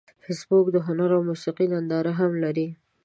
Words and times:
فېسبوک 0.23 0.65
د 0.71 0.77
هنر 0.87 1.09
او 1.17 1.21
موسیقۍ 1.29 1.65
ننداره 1.73 2.11
هم 2.19 2.31
لري 2.43 2.67